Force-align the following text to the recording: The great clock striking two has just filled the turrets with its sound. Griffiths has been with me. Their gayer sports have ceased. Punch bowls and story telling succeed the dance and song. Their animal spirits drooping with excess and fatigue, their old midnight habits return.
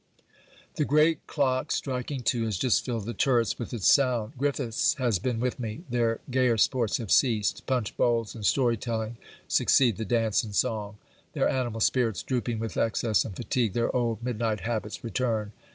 The 0.77 0.83
great 0.83 1.27
clock 1.27 1.71
striking 1.71 2.23
two 2.23 2.45
has 2.45 2.57
just 2.57 2.83
filled 2.83 3.05
the 3.05 3.13
turrets 3.13 3.59
with 3.59 3.71
its 3.71 3.85
sound. 3.85 4.33
Griffiths 4.35 4.95
has 4.95 5.19
been 5.19 5.39
with 5.39 5.59
me. 5.59 5.83
Their 5.91 6.21
gayer 6.31 6.57
sports 6.57 6.97
have 6.97 7.11
ceased. 7.11 7.63
Punch 7.67 7.95
bowls 7.97 8.33
and 8.33 8.43
story 8.43 8.77
telling 8.77 9.17
succeed 9.47 9.97
the 9.97 10.03
dance 10.05 10.41
and 10.43 10.55
song. 10.55 10.97
Their 11.33 11.47
animal 11.47 11.81
spirits 11.81 12.23
drooping 12.23 12.57
with 12.57 12.77
excess 12.77 13.25
and 13.25 13.35
fatigue, 13.35 13.73
their 13.73 13.95
old 13.95 14.23
midnight 14.23 14.61
habits 14.61 15.03
return. 15.03 15.51